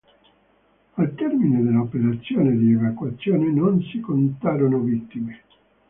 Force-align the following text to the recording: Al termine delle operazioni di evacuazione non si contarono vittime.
Al 0.95 1.13
termine 1.13 1.61
delle 1.61 1.77
operazioni 1.77 2.57
di 2.57 2.71
evacuazione 2.71 3.51
non 3.51 3.83
si 3.83 3.99
contarono 3.99 4.79
vittime. 4.79 5.41